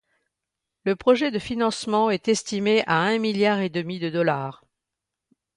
[0.83, 4.63] Le projet de financement est estimé à un milliard et demi de dollars.